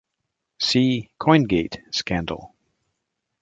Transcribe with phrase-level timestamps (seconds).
[0.59, 2.55] See Coingate scandal.